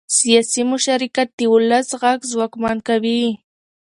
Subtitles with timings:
[0.17, 3.23] سیاسي مشارکت د ولس غږ ځواکمن کوي